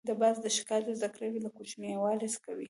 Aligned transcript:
باز 0.21 0.35
د 0.43 0.47
ښکار 0.57 0.81
زده 0.97 1.09
کړه 1.15 1.27
له 1.45 1.49
کوچنیوالي 1.57 2.27
کوي 2.43 2.59